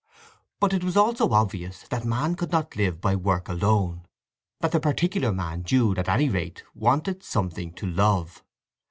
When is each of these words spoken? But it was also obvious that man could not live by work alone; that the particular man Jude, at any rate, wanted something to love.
But 0.59 0.73
it 0.73 0.83
was 0.83 0.97
also 0.97 1.29
obvious 1.29 1.83
that 1.89 2.03
man 2.05 2.33
could 2.33 2.51
not 2.51 2.75
live 2.75 2.99
by 2.99 3.15
work 3.15 3.47
alone; 3.47 4.07
that 4.59 4.71
the 4.71 4.79
particular 4.79 5.31
man 5.31 5.63
Jude, 5.63 5.99
at 5.99 6.09
any 6.09 6.27
rate, 6.27 6.63
wanted 6.73 7.21
something 7.21 7.71
to 7.73 7.85
love. 7.85 8.43